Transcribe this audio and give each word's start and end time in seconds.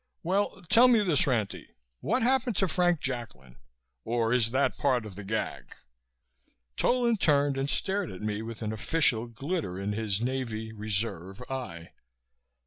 "Well, 0.23 0.63
tell 0.67 0.87
me 0.87 1.03
this, 1.03 1.27
Ranty. 1.27 1.67
What 1.99 2.23
happened 2.23 2.55
to 2.55 2.67
Frank 2.67 3.01
Jacklin? 3.01 3.57
Or 4.03 4.33
is 4.33 4.49
that 4.49 4.75
part 4.79 5.05
of 5.05 5.13
the 5.13 5.23
gag?" 5.23 5.75
Tolan 6.75 7.17
turned 7.17 7.55
and 7.55 7.69
stared 7.69 8.09
at 8.09 8.23
me 8.23 8.41
with 8.41 8.63
an 8.63 8.73
official 8.73 9.27
glitter 9.27 9.79
in 9.79 9.93
his 9.93 10.19
Navy 10.19 10.73
(Reserve) 10.73 11.43
eye. 11.51 11.91